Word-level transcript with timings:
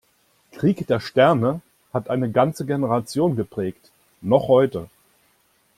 "Krieg 0.51 0.87
der 0.87 0.99
Sterne" 0.99 1.61
hat 1.93 2.09
eine 2.09 2.31
ganze 2.31 2.65
Generation 2.65 3.35
geprägt. 3.35 3.91
Noch 4.21 4.47
heute. 4.47 4.87